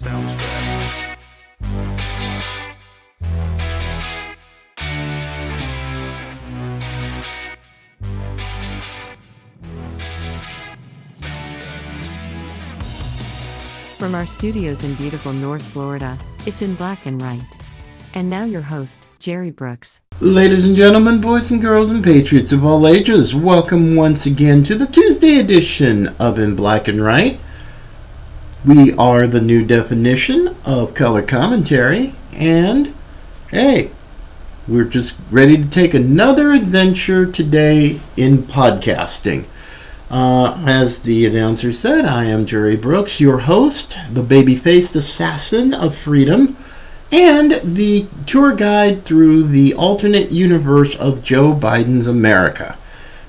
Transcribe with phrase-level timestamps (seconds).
[0.00, 1.18] Sounds good.
[13.98, 17.42] From our studios in beautiful North Florida, it's in black and right.
[18.14, 20.00] And now your host, Jerry Brooks.
[20.20, 24.78] Ladies and gentlemen, boys and girls, and patriots of all ages, welcome once again to
[24.78, 27.38] the Tuesday edition of In Black and Right.
[28.62, 32.94] We are the new definition of color commentary, and
[33.50, 33.90] hey,
[34.68, 39.46] we're just ready to take another adventure today in podcasting.
[40.10, 45.72] Uh, as the announcer said, I am Jerry Brooks, your host, the baby faced assassin
[45.72, 46.58] of freedom,
[47.10, 52.76] and the tour guide through the alternate universe of Joe Biden's America.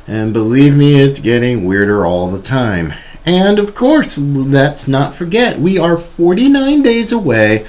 [0.08, 2.94] And believe me, it's getting weirder all the time.
[3.26, 7.68] And of course, let's not forget, we are 49 days away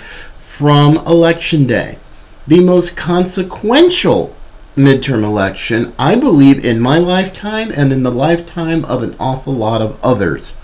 [0.56, 1.98] from Election Day,
[2.47, 4.34] the most consequential
[4.77, 9.83] midterm election, I believe, in my lifetime and in the lifetime of an awful lot
[9.83, 10.55] of others.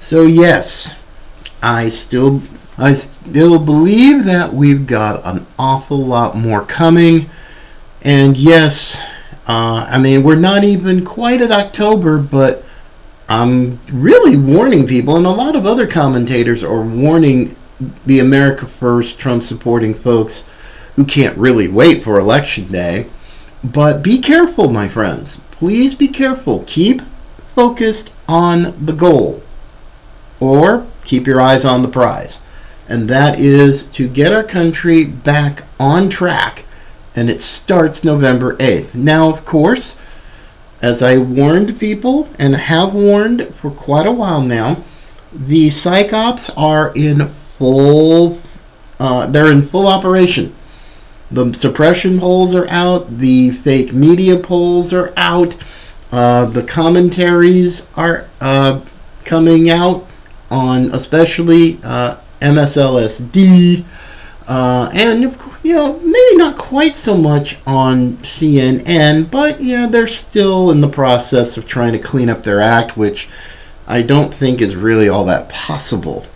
[0.00, 0.94] So, yes,
[1.62, 2.42] I still
[2.78, 7.28] I still believe that we've got an awful lot more coming.
[8.00, 8.96] And yes,
[9.46, 12.64] uh, I mean, we're not even quite at October, but
[13.30, 17.56] I'm really warning people, and a lot of other commentators are warning
[18.04, 20.44] the America First Trump supporting folks
[20.96, 23.06] who can't really wait for Election Day.
[23.64, 25.38] But be careful, my friends.
[25.50, 26.64] Please be careful.
[26.66, 27.00] Keep
[27.54, 29.42] focused on the goal,
[30.38, 32.38] or keep your eyes on the prize
[32.90, 36.64] and that is to get our country back on track.
[37.14, 38.94] And it starts November 8th.
[38.94, 39.96] Now, of course,
[40.82, 44.82] as I warned people and have warned for quite a while now,
[45.32, 48.40] the psyops are in full.
[48.98, 50.54] Uh, they're in full operation.
[51.30, 53.18] The suppression polls are out.
[53.18, 55.54] The fake media polls are out.
[56.10, 58.80] Uh, the commentaries are uh,
[59.24, 60.06] coming out
[60.50, 63.84] on, especially uh, MSLSD,
[64.50, 65.22] uh, and
[65.62, 70.88] you know maybe not quite so much on CNN, but yeah, they're still in the
[70.88, 73.28] process of trying to clean up their act, which
[73.86, 76.26] I don't think is really all that possible.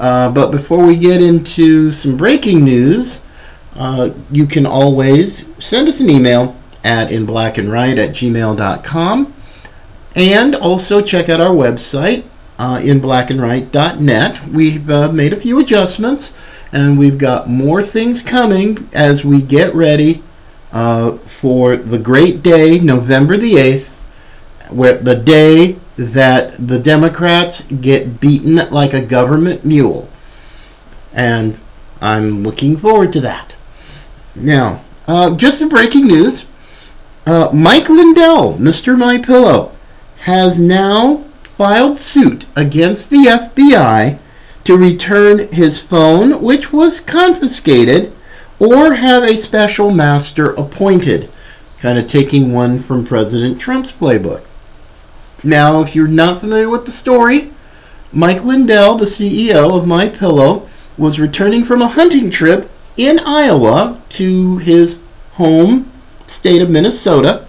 [0.00, 3.22] Uh, but before we get into some breaking news,
[3.76, 9.32] uh, you can always send us an email at inblackandright at gmail.com
[10.16, 12.24] and also check out our website
[12.58, 14.48] uh, in blackandright.net.
[14.48, 16.32] We've uh, made a few adjustments,
[16.74, 20.20] and we've got more things coming as we get ready
[20.72, 23.86] uh, for the great day, November the 8th,
[24.70, 30.08] where the day that the Democrats get beaten like a government mule.
[31.12, 31.60] And
[32.00, 33.52] I'm looking forward to that.
[34.34, 36.44] Now, uh, just some breaking news.
[37.24, 38.98] Uh, Mike Lindell, Mr.
[38.98, 39.70] My Pillow,
[40.22, 41.22] has now
[41.56, 44.18] filed suit against the FBI
[44.64, 48.12] to return his phone, which was confiscated,
[48.58, 51.30] or have a special master appointed,
[51.80, 54.42] kind of taking one from President Trump's playbook.
[55.42, 57.52] Now, if you're not familiar with the story,
[58.12, 64.00] Mike Lindell, the CEO of My Pillow, was returning from a hunting trip in Iowa
[64.10, 65.00] to his
[65.32, 65.90] home
[66.26, 67.46] state of Minnesota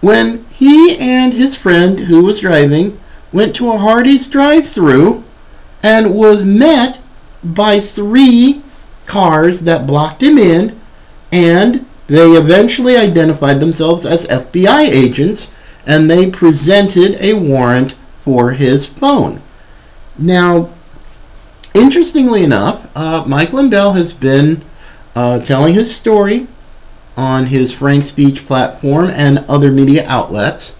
[0.00, 2.98] when he and his friend who was driving
[3.32, 5.24] went to a Hardee's drive-through
[5.86, 6.98] and was met
[7.44, 8.60] by three
[9.06, 10.76] cars that blocked him in
[11.30, 15.48] and they eventually identified themselves as FBI agents
[15.86, 19.40] and they presented a warrant for his phone.
[20.18, 20.70] Now,
[21.72, 24.64] interestingly enough, uh, Mike Lindell has been
[25.14, 26.48] uh, telling his story
[27.16, 30.74] on his Frank Speech platform and other media outlets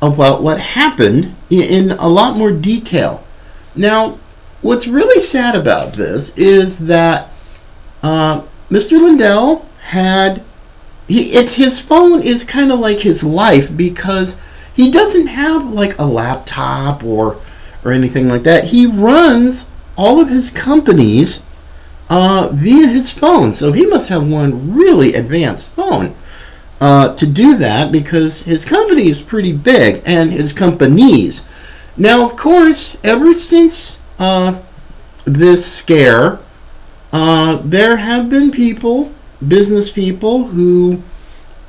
[0.00, 3.24] about what happened in a lot more detail.
[3.76, 4.18] Now,
[4.62, 7.30] what's really sad about this is that
[8.02, 8.92] uh, Mr.
[8.92, 10.42] Lindell had
[11.08, 14.36] he, it's his phone is kind of like his life because
[14.74, 17.40] he doesn't have like a laptop or
[17.84, 18.66] or anything like that.
[18.66, 19.66] He runs
[19.96, 21.40] all of his companies
[22.08, 26.14] uh, via his phone, so he must have one really advanced phone
[26.80, 31.42] uh, to do that because his company is pretty big and his companies.
[31.96, 34.60] Now, of course, ever since uh,
[35.24, 36.38] this scare,
[37.12, 39.12] uh, there have been people,
[39.46, 41.02] business people, who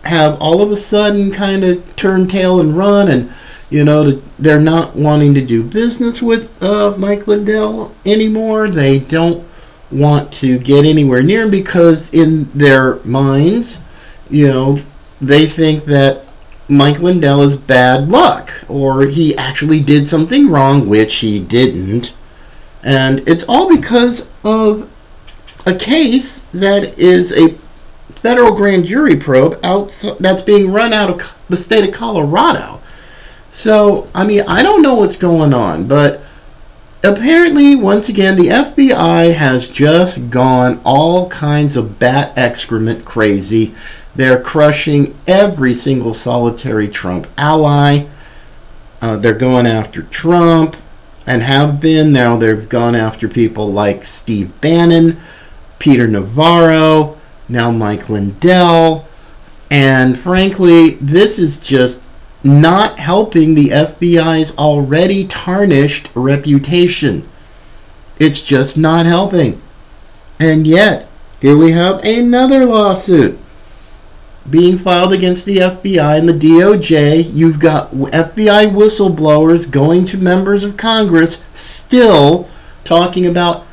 [0.03, 3.31] have all of a sudden kind of turned tail and run, and
[3.69, 8.69] you know they're not wanting to do business with uh, Mike Lindell anymore.
[8.69, 9.47] They don't
[9.91, 13.77] want to get anywhere near him because in their minds,
[14.29, 14.81] you know,
[15.21, 16.25] they think that
[16.67, 22.11] Mike Lindell is bad luck or he actually did something wrong, which he didn't.
[22.83, 24.89] And it's all because of
[25.65, 27.57] a case that is a
[28.15, 29.59] federal grand jury probe
[30.19, 32.81] that's being run out of the state of Colorado.
[33.51, 36.21] So, I mean, I don't know what's going on, but
[37.03, 43.75] apparently, once again, the FBI has just gone all kinds of bat excrement crazy.
[44.15, 48.05] They're crushing every single solitary Trump ally.
[49.01, 50.75] Uh, they're going after Trump
[51.25, 52.11] and have been.
[52.11, 55.21] Now they've gone after people like Steve Bannon,
[55.79, 57.17] Peter Navarro,
[57.49, 59.07] now Mike Lindell.
[59.69, 62.01] And frankly, this is just
[62.43, 67.27] not helping the FBI's already tarnished reputation.
[68.19, 69.61] It's just not helping.
[70.39, 71.09] And yet,
[71.39, 73.39] here we have another lawsuit
[74.49, 77.33] being filed against the FBI and the DOJ.
[77.33, 82.49] You've got FBI whistleblowers going to members of Congress still
[82.83, 83.65] talking about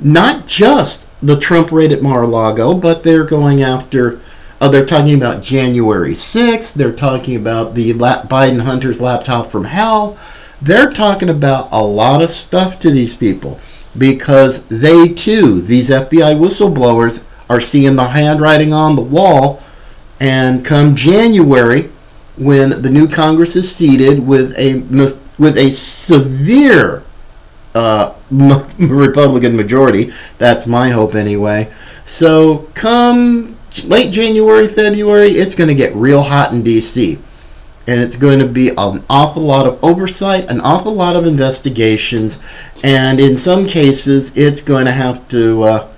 [0.00, 4.20] not just the Trump raid at Mar-a-Lago, but they're going after.
[4.60, 6.74] Uh, they're talking about January 6th.
[6.74, 10.18] They're talking about the La- Biden Hunter's laptop from hell.
[10.60, 13.60] They're talking about a lot of stuff to these people
[13.96, 19.62] because they too, these FBI whistleblowers, are seeing the handwriting on the wall.
[20.20, 21.90] And come January,
[22.36, 24.80] when the new Congress is seated with a
[25.38, 27.02] with a severe
[27.74, 28.14] uh,
[28.78, 30.12] Republican majority.
[30.38, 31.72] That's my hope anyway.
[32.06, 37.18] So come late January, February, it's going to get real hot in D.C.
[37.86, 42.38] And it's going to be an awful lot of oversight, an awful lot of investigations,
[42.82, 45.92] and in some cases, it's going to have to uh,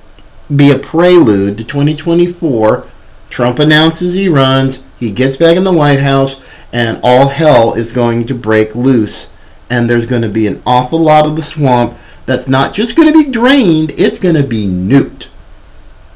[0.54, 2.88] be a prelude to 2024.
[3.32, 6.40] Trump announces he runs, he gets back in the White House,
[6.72, 9.26] and all hell is going to break loose
[9.72, 11.96] and there's going to be an awful lot of the swamp
[12.26, 15.28] that's not just going to be drained, it's going to be nuked.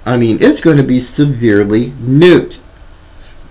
[0.05, 2.59] I mean, it's going to be severely nuked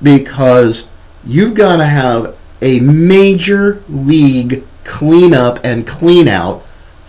[0.04, 0.84] because
[1.26, 6.64] you've got to have a major league cleanup and clean out.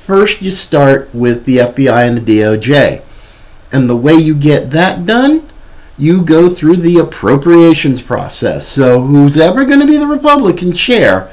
[0.07, 3.03] First, you start with the FBI and the DOJ.
[3.71, 5.47] And the way you get that done,
[5.99, 8.69] you go through the appropriations process.
[8.69, 11.33] So, who's ever going to be the Republican chair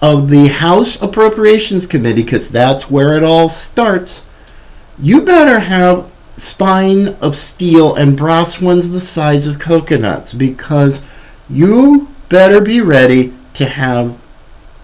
[0.00, 4.24] of the House Appropriations Committee, because that's where it all starts,
[4.98, 11.02] you better have spine of steel and brass ones the size of coconuts, because
[11.48, 14.18] you better be ready to have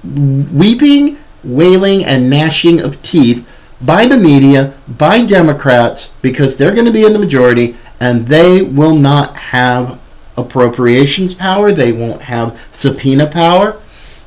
[0.05, 3.47] weeping, wailing, and gnashing of teeth
[3.81, 8.63] by the media, by Democrats, because they're going to be in the majority, and they
[8.63, 9.99] will not have
[10.37, 13.81] appropriations power, they won't have subpoena power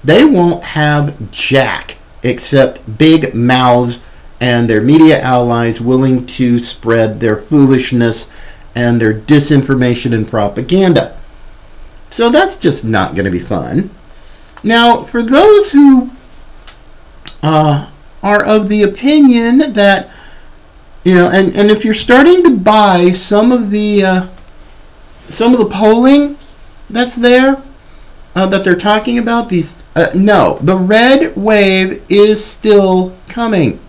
[0.03, 3.99] they won't have jack except big mouths
[4.39, 8.29] and their media allies willing to spread their foolishness
[8.73, 11.17] and their disinformation and propaganda.
[12.09, 13.91] So that's just not going to be fun.
[14.63, 16.11] Now, for those who
[17.43, 17.89] uh,
[18.23, 20.09] are of the opinion that,
[21.03, 24.27] you know, and, and if you're starting to buy some of the uh,
[25.29, 26.37] some of the polling
[26.89, 27.61] that's there,
[28.35, 33.79] uh, that they're talking about, these uh, no, the red wave is still coming.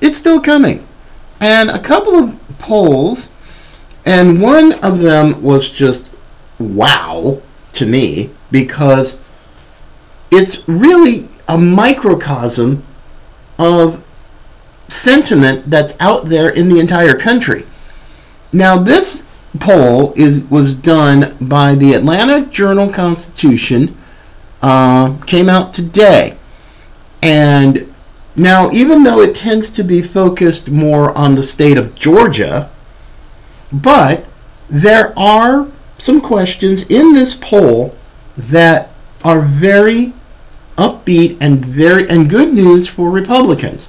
[0.00, 0.86] It's still coming.
[1.40, 3.28] And a couple of polls,
[4.04, 6.08] and one of them was just
[6.58, 7.42] wow
[7.74, 9.18] to me because
[10.30, 12.82] it's really a microcosm
[13.58, 14.02] of
[14.88, 17.66] sentiment that's out there in the entire country.
[18.52, 19.24] Now, this
[19.58, 23.96] poll is was done by the Atlanta Journal Constitution
[24.62, 26.36] uh, came out today.
[27.22, 27.92] And
[28.34, 32.70] now, even though it tends to be focused more on the state of Georgia,
[33.72, 34.26] but
[34.68, 37.96] there are some questions in this poll
[38.36, 38.90] that
[39.24, 40.12] are very
[40.76, 43.88] upbeat and very and good news for Republicans.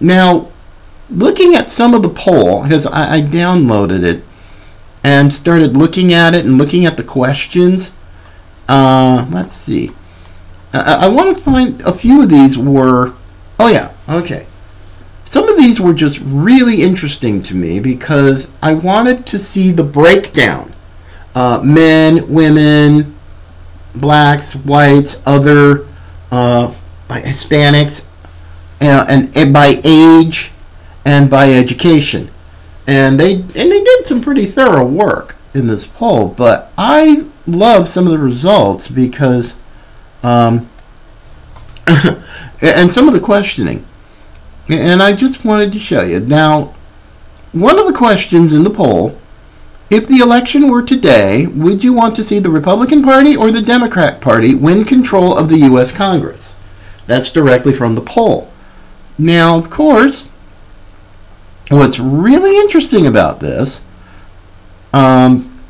[0.00, 0.48] Now,
[1.10, 4.24] looking at some of the poll, because I, I downloaded it
[5.04, 7.90] and started looking at it and looking at the questions,
[8.68, 9.92] uh, let's see.
[10.72, 13.14] I, I want to find a few of these were.
[13.58, 14.46] Oh yeah, okay.
[15.26, 19.84] Some of these were just really interesting to me because I wanted to see the
[19.84, 20.74] breakdown.
[21.34, 23.16] Uh, men, women,
[23.94, 25.86] blacks, whites, other
[26.32, 26.74] uh,
[27.08, 28.06] Hispanics,
[28.80, 30.50] and, and by age,
[31.04, 32.30] and by education.
[32.86, 37.88] And they and they did some pretty thorough work in this poll, but I love
[37.88, 39.54] some of the results because
[40.22, 40.68] um,
[42.60, 43.84] and some of the questioning.
[44.68, 46.20] And I just wanted to show you.
[46.20, 46.74] Now,
[47.52, 49.18] one of the questions in the poll
[49.90, 53.60] if the election were today, would you want to see the Republican Party or the
[53.60, 55.90] Democrat Party win control of the U.S.
[55.90, 56.52] Congress?
[57.08, 58.52] That's directly from the poll.
[59.20, 60.28] Now, of course,
[61.68, 63.80] what's really interesting about this,
[64.94, 65.60] um,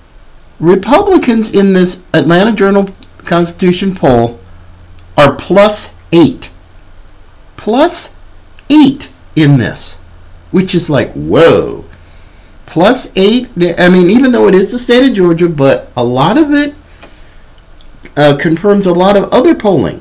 [0.61, 2.91] Republicans in this Atlanta Journal
[3.25, 4.39] Constitution poll
[5.17, 6.49] are plus eight.
[7.57, 8.15] Plus
[8.69, 9.95] eight in this,
[10.53, 11.85] which is like, whoa
[12.67, 13.49] plus eight.
[13.79, 16.73] I mean, even though it is the state of Georgia, but a lot of it
[18.17, 20.01] uh, confirms a lot of other polling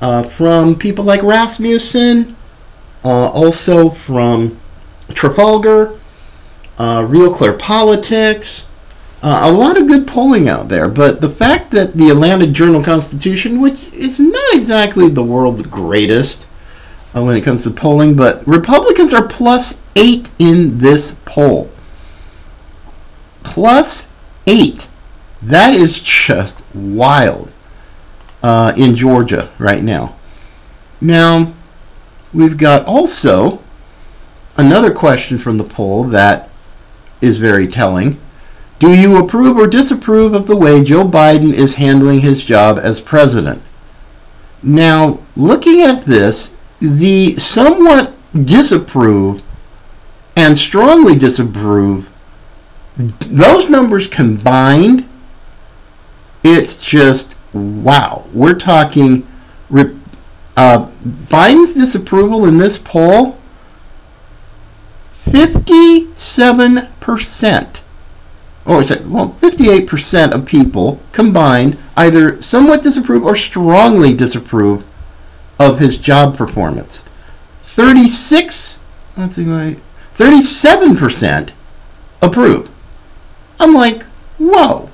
[0.00, 2.36] uh, from people like Rasmussen,
[3.04, 4.58] uh, also from
[5.10, 5.98] Trafalgar,
[6.78, 8.66] uh, Real Clear Politics.
[9.22, 12.82] Uh, a lot of good polling out there, but the fact that the Atlanta Journal
[12.82, 16.46] Constitution, which is not exactly the world's greatest
[17.14, 21.70] uh, when it comes to polling, but Republicans are plus eight in this poll.
[23.42, 24.06] Plus
[24.46, 24.86] eight.
[25.40, 27.50] That is just wild
[28.42, 30.16] uh, in Georgia right now.
[31.00, 31.54] Now,
[32.34, 33.62] we've got also
[34.56, 36.50] another question from the poll that
[37.20, 38.20] is very telling.
[38.78, 43.00] Do you approve or disapprove of the way Joe Biden is handling his job as
[43.00, 43.62] president?
[44.62, 48.12] Now, looking at this, the somewhat
[48.44, 49.42] disapprove
[50.36, 52.08] and strongly disapprove,
[52.96, 55.08] those numbers combined,
[56.42, 58.24] it's just wow.
[58.32, 59.26] We're talking
[60.56, 63.36] uh, Biden's disapproval in this poll
[65.26, 67.76] 57%.
[68.66, 74.86] Oh, well, 58% of people combined either somewhat disapprove or strongly disapprove
[75.58, 77.00] of his job performance.
[77.66, 78.78] 36,
[79.16, 79.44] let's see,
[80.16, 81.50] 37%
[82.22, 82.70] approve.
[83.58, 84.04] I'm like,
[84.38, 84.88] whoa,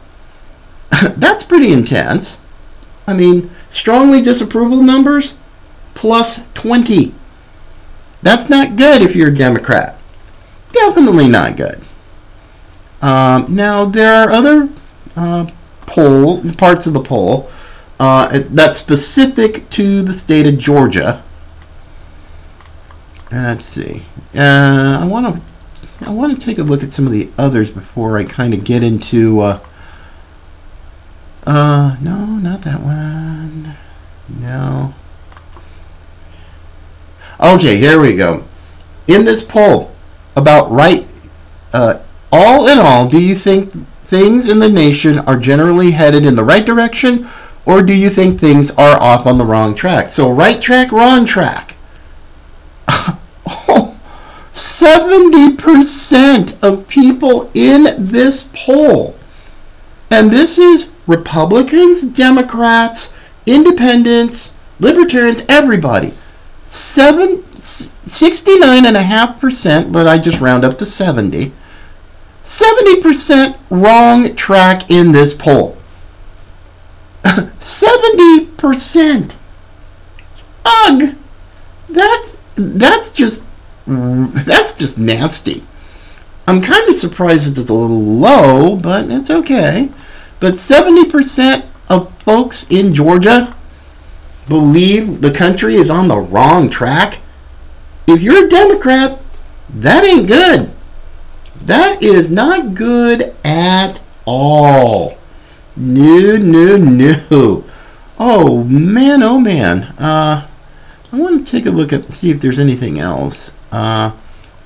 [0.90, 2.38] that's pretty intense.
[3.06, 5.34] I mean, strongly disapproval numbers
[5.94, 7.14] plus 20.
[8.22, 9.98] That's not good if you're a Democrat.
[10.72, 11.80] Definitely not good.
[13.02, 14.68] Um, now, there are other
[15.16, 15.50] uh,
[15.86, 17.50] poll parts of the poll
[17.98, 21.22] uh, that's specific to the state of Georgia
[23.32, 24.02] Let's see.
[24.34, 25.42] Uh, I want to
[26.00, 28.64] I want to take a look at some of the others before I kind of
[28.64, 29.40] get into.
[29.40, 29.60] Uh,
[31.46, 33.76] uh, no, not that one.
[34.28, 34.94] No.
[37.40, 38.44] Okay, here we go.
[39.06, 39.90] In this poll
[40.36, 41.08] about right,
[41.72, 43.72] uh, all in all, do you think
[44.06, 47.30] things in the nation are generally headed in the right direction,
[47.64, 50.08] or do you think things are off on the wrong track?
[50.08, 51.76] So, right track, wrong track.
[54.52, 59.16] 70% of people in this poll,
[60.10, 63.14] and this is Republicans, Democrats,
[63.46, 66.12] Independents, Libertarians, everybody,
[66.70, 71.52] seven, 69.5%, but I just round up to 70.
[72.44, 75.76] 70% wrong track in this poll.
[77.24, 79.32] 70%.
[80.64, 81.14] Ugh!
[81.88, 83.44] That's that's just
[83.86, 85.64] that's just nasty.
[86.46, 89.90] I'm kind of surprised it's a little low, but it's okay.
[90.40, 93.54] But 70% of folks in Georgia
[94.48, 97.18] believe the country is on the wrong track.
[98.06, 99.20] If you're a Democrat,
[99.68, 100.72] that ain't good.
[101.62, 105.18] That is not good at all.
[105.76, 107.64] No, no, no.
[108.18, 109.84] Oh man, oh man.
[109.98, 110.46] Uh,
[111.12, 113.50] I want to take a look at see if there's anything else.
[113.70, 114.12] Uh,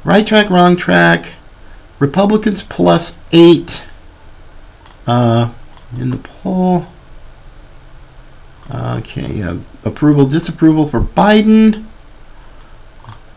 [0.05, 1.27] right track, wrong track.
[1.99, 3.83] Republicans plus eight
[5.07, 5.53] uh,
[5.99, 6.87] in the poll.
[8.73, 9.43] Okay,
[9.85, 11.85] approval, disapproval for Biden.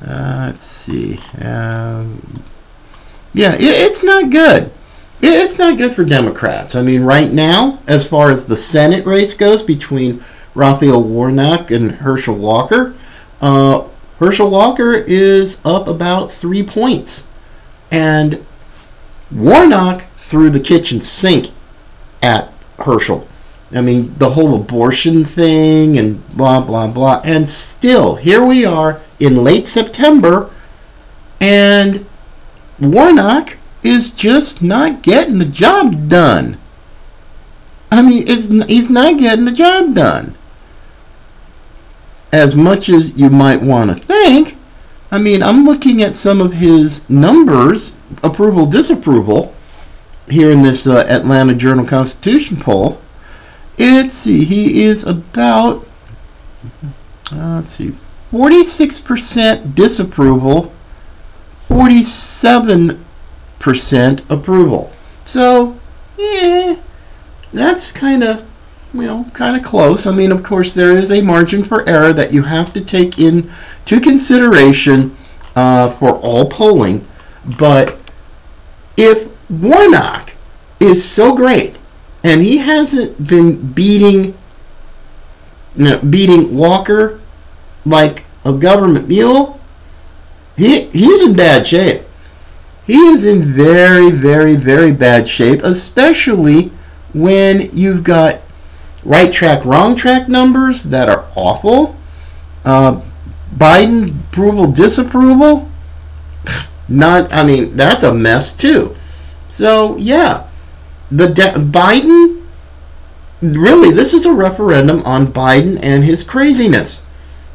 [0.01, 1.19] Uh, let's see.
[1.39, 2.43] Um,
[3.33, 4.71] yeah, it, it's not good.
[5.21, 6.75] It, it's not good for Democrats.
[6.75, 10.23] I mean, right now, as far as the Senate race goes between
[10.55, 12.95] Raphael Warnock and Herschel Walker,
[13.41, 13.87] uh,
[14.19, 17.23] Herschel Walker is up about three points.
[17.91, 18.45] And
[19.31, 21.51] Warnock threw the kitchen sink
[22.21, 23.27] at Herschel.
[23.71, 27.21] I mean, the whole abortion thing and blah, blah, blah.
[27.23, 30.49] And still, here we are in late September,
[31.39, 32.05] And
[32.79, 36.57] Warnock is just not getting the job done.
[37.91, 40.35] I mean, it's, he's not getting the job done.
[42.31, 44.57] As much as you might want to think,
[45.11, 47.93] I mean, I'm looking at some of his numbers,
[48.23, 49.55] approval, disapproval,
[50.29, 52.99] here in this uh, Atlanta Journal Constitution poll.
[53.77, 55.87] Let's see, he is about,
[57.31, 57.95] uh, let's see,
[58.31, 60.73] 46% disapproval,
[61.69, 64.91] 47% approval.
[65.25, 65.79] So,
[66.17, 66.77] yeah,
[67.53, 68.45] that's kind of,
[68.93, 70.07] you know, kind of close.
[70.07, 73.19] I mean, of course, there is a margin for error that you have to take
[73.19, 75.15] into consideration
[75.55, 77.07] uh, for all polling.
[77.59, 77.97] But
[78.97, 80.31] if Warnock
[80.79, 81.76] is so great,
[82.27, 84.37] and he hasn't been beating,
[85.75, 87.21] know, beating Walker
[87.85, 89.59] like a government mule,
[90.57, 92.03] he he's in bad shape.
[92.85, 96.71] He is in very, very, very bad shape, especially
[97.13, 98.41] when you've got
[99.03, 101.95] right track, wrong track numbers that are awful.
[102.65, 103.01] Uh,
[103.55, 105.69] Biden's approval, disapproval,
[106.89, 107.31] not.
[107.31, 108.97] I mean, that's a mess too.
[109.47, 110.46] So yeah,
[111.11, 112.43] the de- Biden.
[113.41, 117.01] Really, this is a referendum on Biden and his craziness,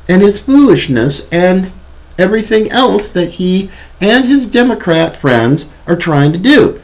[0.08, 1.72] and his foolishness, and
[2.18, 6.80] everything else that he and his Democrat friends are trying to do.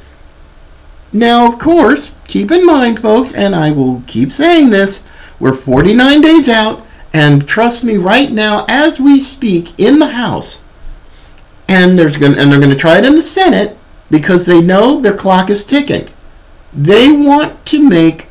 [1.13, 5.03] Now, of course, keep in mind, folks, and I will keep saying this,
[5.41, 10.61] we're 49 days out, and trust me, right now, as we speak in the House,
[11.69, 13.77] and there's going and they're going to try it in the Senate
[14.11, 16.09] because they know their clock is ticking.
[16.73, 18.27] They want to make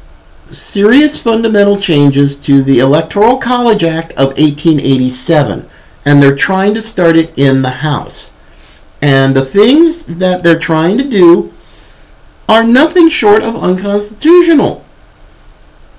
[0.51, 5.67] serious fundamental changes to the Electoral College Act of 1887,
[6.05, 8.31] and they're trying to start it in the House.
[9.01, 11.51] And the things that they're trying to do
[12.47, 14.85] are nothing short of unconstitutional.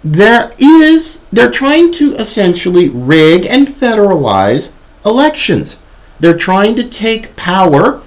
[0.05, 4.71] There is, they're trying to essentially rig and federalize
[5.05, 5.77] elections.
[6.21, 8.01] They're trying to take power,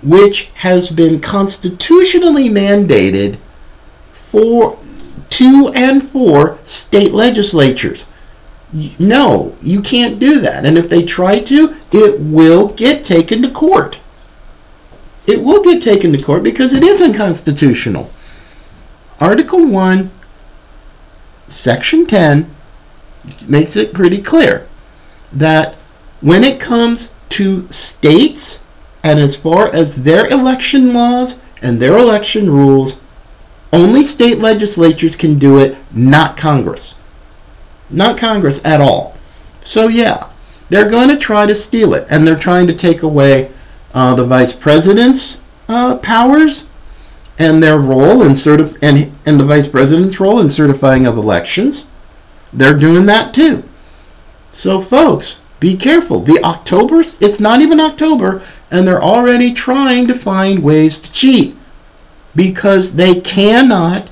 [0.00, 3.38] which has been constitutionally mandated
[4.30, 4.78] for
[5.30, 8.04] to and four state legislatures.
[8.98, 10.64] No, you can't do that.
[10.64, 13.98] And if they try to, it will get taken to court
[15.28, 18.10] it will get taken to court because it is unconstitutional.
[19.20, 20.10] Article 1,
[21.50, 22.50] Section 10
[23.46, 24.66] makes it pretty clear
[25.30, 25.74] that
[26.22, 28.60] when it comes to states
[29.02, 32.98] and as far as their election laws and their election rules,
[33.72, 36.94] only state legislatures can do it, not Congress.
[37.90, 39.16] Not Congress at all.
[39.64, 40.28] So, yeah,
[40.68, 43.50] they're going to try to steal it, and they're trying to take away
[43.92, 46.64] uh, the vice president's uh, powers
[47.38, 51.84] and their role in certif- and, and the vice president's role in certifying of elections.
[52.52, 53.64] They're doing that too.
[54.52, 56.20] So, folks, be careful.
[56.20, 61.57] The October, it's not even October, and they're already trying to find ways to cheat
[62.34, 64.08] because they cannot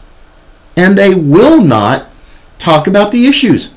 [0.76, 2.08] and they will not
[2.58, 3.70] talk about the issues.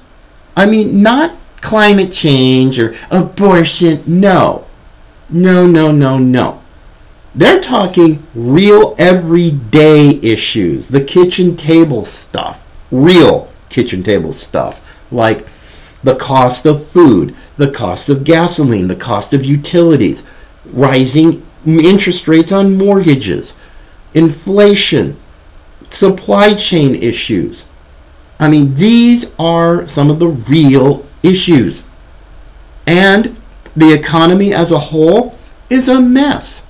[0.56, 4.04] I mean, not climate change or abortion.
[4.06, 4.66] No.
[5.30, 6.62] No, no, no, no.
[7.36, 15.48] They're talking real everyday issues, the kitchen table stuff, real kitchen table stuff, like
[16.04, 20.24] the cost of food, the cost of gasoline, the cost of utilities,
[20.66, 23.54] rising interest rates on mortgages,
[24.14, 25.18] inflation,
[25.90, 27.64] supply chain issues.
[28.40, 31.82] I mean, these are some of the real issues.
[32.88, 33.36] And
[33.76, 35.38] the economy as a whole
[35.70, 36.64] is a mess.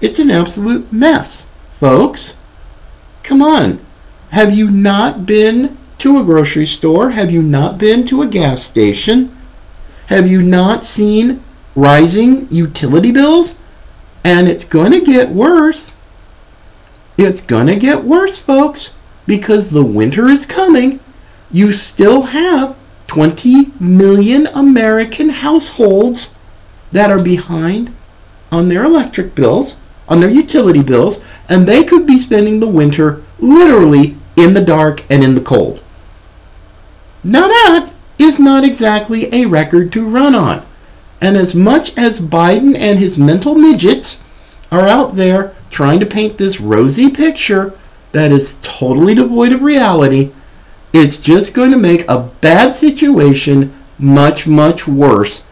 [0.00, 1.46] It's an absolute mess,
[1.78, 2.36] folks.
[3.22, 3.80] Come on.
[4.30, 7.10] Have you not been to a grocery store?
[7.10, 9.36] Have you not been to a gas station?
[10.06, 11.42] Have you not seen
[11.76, 13.54] rising utility bills?
[14.24, 15.92] And it's going to get worse.
[17.22, 18.94] It's to get worse, folks,
[19.26, 21.00] because the winter is coming.
[21.50, 22.78] You still have
[23.08, 26.30] 20 million American households
[26.92, 27.94] that are behind
[28.50, 29.76] on their electric bills,
[30.08, 35.04] on their utility bills, and they could be spending the winter literally in the dark
[35.10, 35.82] and in the cold.
[37.22, 40.66] Now that is not exactly a record to run on.
[41.20, 44.20] And as much as Biden and his mental midgets
[44.72, 47.78] are out there trying to paint this rosy picture
[48.12, 50.32] that is totally devoid of reality,
[50.92, 55.44] it's just going to make a bad situation much, much worse.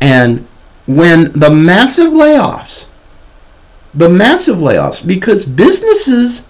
[0.00, 0.46] And
[0.86, 2.86] when the massive layoffs,
[3.92, 6.44] the massive layoffs, because businesses,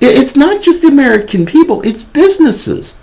[0.00, 2.94] it's not just the American people, it's businesses.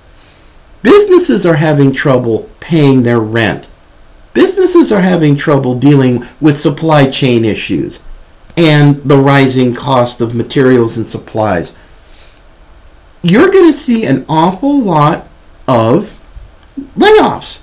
[0.81, 3.65] Businesses are having trouble paying their rent.
[4.33, 7.99] Businesses are having trouble dealing with supply chain issues
[8.57, 11.73] and the rising cost of materials and supplies.
[13.21, 15.27] You're going to see an awful lot
[15.67, 16.11] of
[16.97, 17.57] layoffs.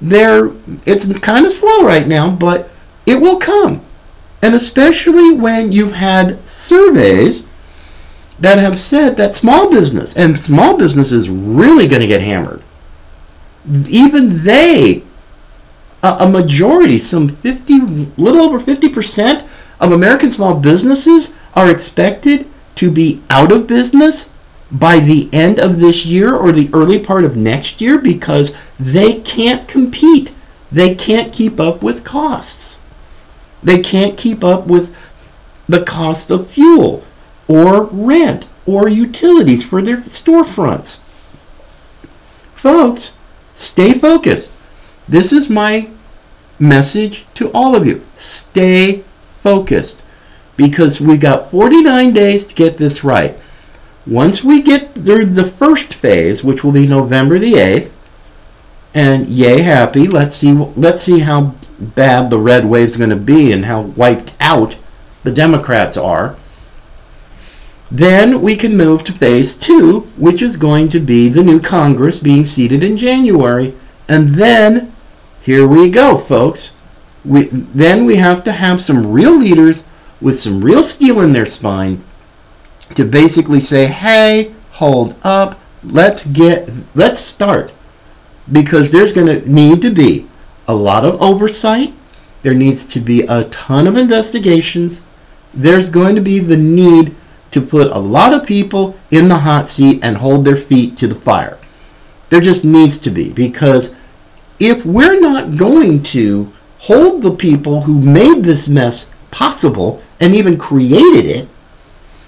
[0.00, 0.50] There,
[0.84, 2.70] it's kind of slow right now, but
[3.06, 3.84] it will come.
[4.40, 7.44] And especially when you've had surveys
[8.40, 12.62] that have said that small business and small business is really going to get hammered.
[13.86, 15.04] Even they,
[16.02, 17.80] a, a majority, some 50,
[18.16, 19.48] little over 50%
[19.82, 24.30] of American small businesses are expected to be out of business
[24.70, 29.20] by the end of this year or the early part of next year because they
[29.20, 30.30] can't compete.
[30.70, 32.78] They can't keep up with costs.
[33.62, 34.94] They can't keep up with
[35.68, 37.04] the cost of fuel
[37.48, 40.98] or rent or utilities for their storefronts.
[42.54, 43.10] Folks,
[43.56, 44.52] stay focused.
[45.08, 45.90] This is my
[46.58, 48.06] message to all of you.
[48.16, 49.02] Stay
[49.42, 50.02] focused
[50.56, 53.36] because we got 49 days to get this right.
[54.06, 57.90] Once we get through the first phase, which will be November the 8th,
[58.94, 63.52] and yay happy, let's see let's see how bad the red wave's going to be
[63.52, 64.76] and how wiped out
[65.22, 66.36] the Democrats are.
[67.90, 72.18] Then we can move to phase 2, which is going to be the new Congress
[72.18, 73.74] being seated in January.
[74.08, 74.94] And then
[75.42, 76.70] here we go, folks.
[77.24, 79.84] We, then we have to have some real leaders
[80.20, 82.02] with some real steel in their spine
[82.94, 87.72] to basically say, hey, hold up, let's get, let's start.
[88.50, 90.28] Because there's going to need to be
[90.66, 91.94] a lot of oversight.
[92.42, 95.02] There needs to be a ton of investigations.
[95.54, 97.14] There's going to be the need
[97.52, 101.06] to put a lot of people in the hot seat and hold their feet to
[101.06, 101.58] the fire.
[102.30, 103.94] There just needs to be because
[104.58, 110.58] if we're not going to hold the people who made this mess possible and even
[110.58, 111.48] created it,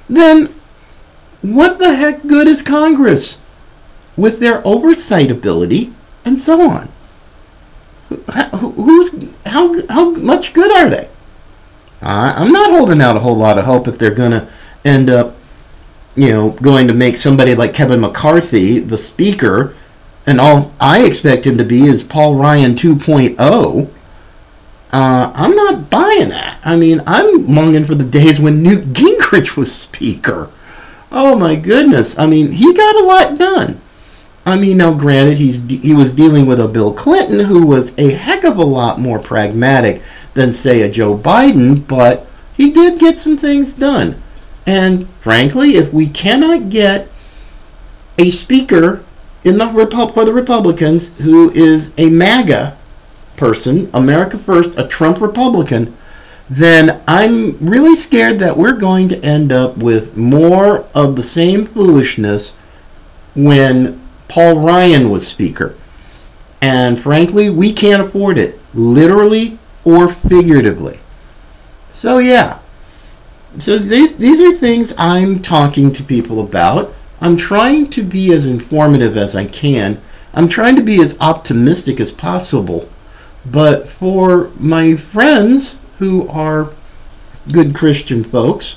[0.09, 0.55] then
[1.43, 3.39] what the heck good is Congress
[4.17, 5.93] with their oversight ability
[6.25, 6.89] and so on?
[8.61, 11.09] Who's how how much good are they?
[12.01, 14.49] I'm not holding out a whole lot of hope if they're gonna
[14.85, 15.35] end up,
[16.15, 19.75] you know, going to make somebody like Kevin McCarthy the speaker,
[20.27, 23.91] and all I expect him to be is Paul Ryan 2.0.
[24.95, 26.61] Uh, I'm not buying that.
[26.65, 30.49] I mean, I'm longing for the days when Newt Gingrich was speaker.
[31.11, 32.17] Oh my goodness!
[32.17, 33.81] I mean, he got a lot done.
[34.47, 38.13] I mean, now granted, he's he was dealing with a Bill Clinton who was a
[38.13, 40.01] heck of a lot more pragmatic
[40.35, 44.23] than say a Joe Biden, but he did get some things done.
[44.65, 47.11] And frankly, if we cannot get
[48.17, 49.05] a speaker
[49.43, 52.79] in the Repu- for the Republicans who is a MAGA
[53.37, 55.97] person, America First, a Trump Republican,
[56.49, 61.67] then I'm really scared that we're going to end up with more of the same
[61.67, 62.53] foolishness
[63.35, 65.75] when Paul Ryan was Speaker.
[66.61, 70.99] And frankly, we can't afford it, literally or figuratively.
[71.93, 72.59] So, yeah.
[73.59, 76.95] So, these, these are things I'm talking to people about.
[77.21, 80.01] I'm trying to be as informative as I can.
[80.35, 82.89] I'm trying to be as optimistic as possible.
[83.47, 86.73] But for my friends who are
[87.51, 88.77] good Christian folks,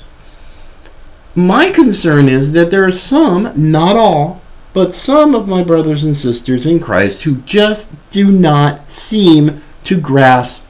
[1.34, 4.40] my concern is that there are some, not all,
[4.72, 10.00] but some of my brothers and sisters in Christ who just do not seem to
[10.00, 10.64] grasp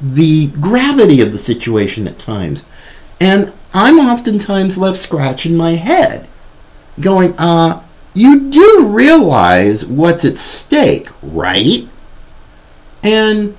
[0.00, 2.62] the gravity of the situation at times.
[3.20, 6.28] And I'm oftentimes left scratching my head,
[7.00, 11.88] going, uh, you do realize what's at stake, right?
[13.04, 13.56] And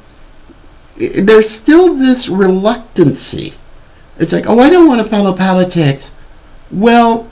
[0.98, 3.54] there's still this reluctancy.
[4.18, 6.12] It's like, oh, I don't want to follow politics.
[6.72, 7.30] Well,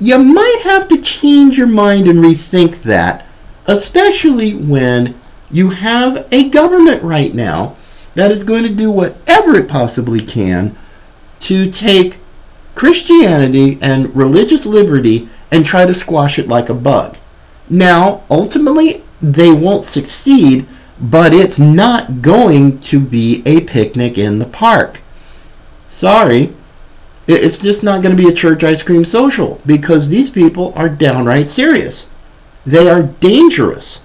[0.00, 3.26] you might have to change your mind and rethink that,
[3.66, 5.14] especially when
[5.50, 7.76] you have a government right now
[8.14, 10.76] that is going to do whatever it possibly can
[11.40, 12.16] to take
[12.74, 17.16] Christianity and religious liberty and try to squash it like a bug.
[17.68, 20.66] Now, ultimately, they won't succeed,
[21.00, 25.00] but it's not going to be a picnic in the park.
[25.90, 26.52] Sorry,
[27.26, 30.88] it's just not going to be a church ice cream social because these people are
[30.88, 32.06] downright serious.
[32.66, 34.00] They are dangerous.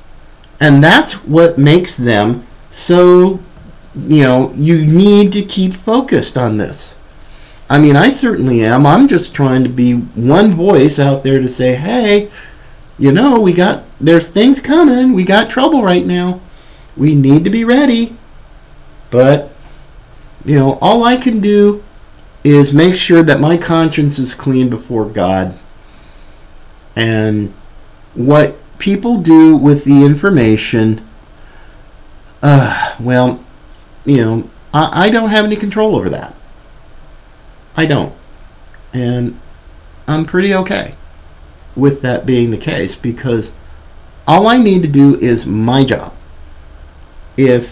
[0.59, 3.39] And that's what makes them so
[3.95, 6.93] you know, you need to keep focused on this.
[7.69, 8.85] I mean, I certainly am.
[8.85, 12.29] I'm just trying to be one voice out there to say, hey,
[12.99, 15.13] you know, we got, there's things coming.
[15.13, 16.41] We got trouble right now.
[16.97, 18.15] We need to be ready.
[19.09, 19.51] But,
[20.43, 21.83] you know, all I can do
[22.43, 25.57] is make sure that my conscience is clean before God.
[26.95, 27.53] And
[28.13, 31.05] what people do with the information,
[32.41, 33.43] uh, well,
[34.05, 36.35] you know, I, I don't have any control over that.
[37.75, 38.13] I don't.
[38.93, 39.39] And
[40.07, 40.95] I'm pretty okay
[41.75, 43.51] with that being the case because
[44.27, 46.13] all I need to do is my job.
[47.37, 47.71] If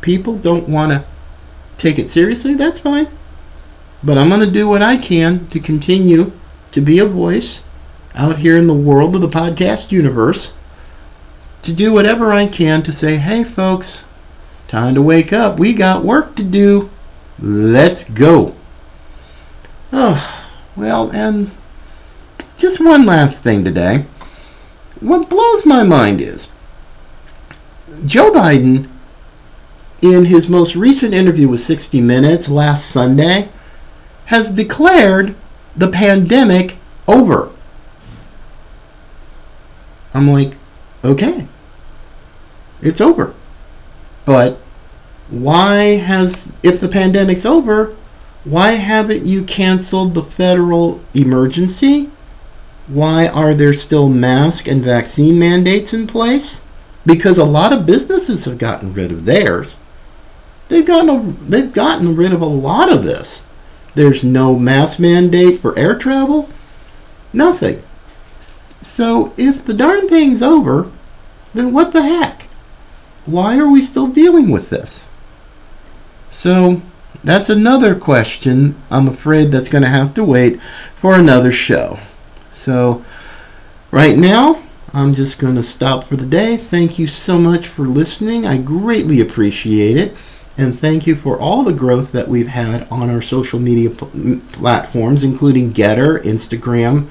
[0.00, 1.04] people don't want to
[1.78, 3.08] take it seriously, that's fine.
[4.02, 6.32] But I'm going to do what I can to continue
[6.72, 7.62] to be a voice
[8.14, 10.52] out here in the world of the podcast universe
[11.62, 14.02] to do whatever I can to say, hey, folks,
[14.68, 15.58] time to wake up.
[15.58, 16.90] We got work to do.
[17.38, 18.54] Let's go.
[19.92, 21.50] Oh, well, and
[22.56, 24.04] just one last thing today.
[25.00, 26.48] What blows my mind is
[28.06, 28.88] Joe Biden,
[30.00, 33.48] in his most recent interview with 60 Minutes last Sunday,
[34.26, 35.34] has declared
[35.76, 37.50] the pandemic over.
[40.14, 40.54] I'm like,
[41.04, 41.46] okay,
[42.82, 43.34] it's over.
[44.24, 44.58] But
[45.28, 47.96] why has, if the pandemic's over,
[48.44, 52.10] why haven't you canceled the federal emergency?
[52.86, 56.60] Why are there still mask and vaccine mandates in place?
[57.06, 59.74] Because a lot of businesses have gotten rid of theirs.
[60.68, 63.42] They've gotten a, they've gotten rid of a lot of this.
[63.94, 66.50] There's no mask mandate for air travel.
[67.32, 67.82] Nothing.
[68.82, 70.90] So if the darn thing's over,
[71.54, 72.42] then what the heck?
[73.26, 75.00] Why are we still dealing with this?
[76.32, 76.82] So
[77.24, 78.80] that's another question.
[78.90, 80.60] I'm afraid that's going to have to wait
[81.00, 81.98] for another show.
[82.56, 83.04] So,
[83.90, 86.56] right now, I'm just going to stop for the day.
[86.56, 88.46] Thank you so much for listening.
[88.46, 90.16] I greatly appreciate it.
[90.56, 94.40] And thank you for all the growth that we've had on our social media p-
[94.52, 97.08] platforms, including Gettr, Instagram,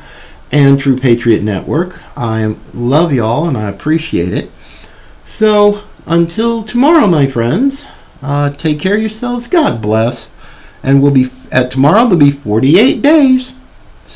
[0.51, 2.01] and True Patriot Network.
[2.17, 4.51] I love y'all and I appreciate it.
[5.27, 7.85] So, until tomorrow, my friends.
[8.21, 9.47] Uh, take care of yourselves.
[9.47, 10.31] God bless.
[10.81, 12.03] And we'll be at tomorrow.
[12.03, 13.53] There'll be 48 days.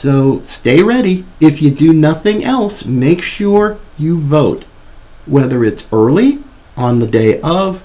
[0.02, 1.26] So stay ready.
[1.40, 4.64] If you do nothing else, make sure you vote,
[5.28, 6.40] whether it's early
[6.76, 7.84] on the day of.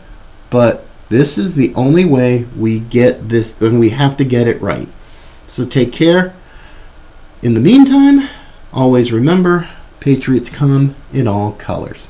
[0.49, 4.63] But this is the only way we get this, and we have to get it
[4.63, 4.89] right.
[5.47, 6.35] So take care.
[7.43, 8.31] In the meantime,
[8.73, 9.69] always remember,
[10.01, 12.07] Patriots come in all colors.